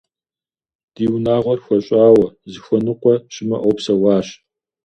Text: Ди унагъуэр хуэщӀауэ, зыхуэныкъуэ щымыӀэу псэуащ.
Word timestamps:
Ди 0.93 1.05
унагъуэр 1.15 1.59
хуэщӀауэ, 1.65 2.25
зыхуэныкъуэ 2.51 3.13
щымыӀэу 3.33 3.75
псэуащ. 3.77 4.27